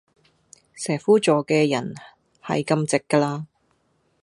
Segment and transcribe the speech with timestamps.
[0.73, 1.93] 蛇夫座既人
[2.43, 3.45] 係咁直㗎啦